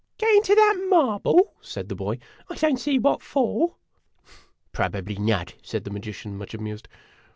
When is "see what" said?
2.79-3.21